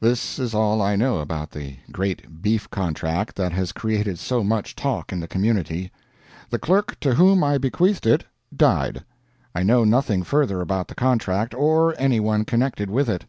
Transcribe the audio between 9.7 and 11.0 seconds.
nothing further about the